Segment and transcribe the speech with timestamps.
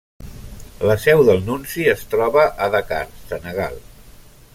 [0.91, 3.03] La seu del nunci es troba a Dakar,
[3.33, 3.77] Senegal.